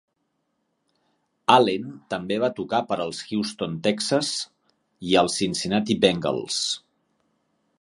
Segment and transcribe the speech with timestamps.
[1.55, 4.33] Allen també va tocar per als Houston Texans
[5.11, 6.59] i els Cincinnati Bengals.